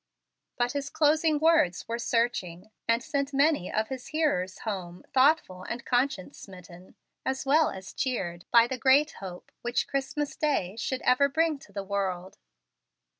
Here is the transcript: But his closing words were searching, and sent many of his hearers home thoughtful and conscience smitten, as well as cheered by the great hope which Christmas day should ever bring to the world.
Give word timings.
But 0.57 0.71
his 0.71 0.89
closing 0.89 1.37
words 1.37 1.87
were 1.87 1.99
searching, 1.99 2.71
and 2.87 3.03
sent 3.03 3.35
many 3.35 3.71
of 3.71 3.89
his 3.89 4.07
hearers 4.07 4.57
home 4.61 5.03
thoughtful 5.13 5.61
and 5.61 5.85
conscience 5.85 6.39
smitten, 6.39 6.95
as 7.23 7.45
well 7.45 7.69
as 7.69 7.93
cheered 7.93 8.45
by 8.49 8.65
the 8.65 8.79
great 8.79 9.11
hope 9.19 9.51
which 9.61 9.87
Christmas 9.87 10.35
day 10.35 10.75
should 10.75 11.03
ever 11.03 11.29
bring 11.29 11.59
to 11.59 11.71
the 11.71 11.83
world. 11.83 12.39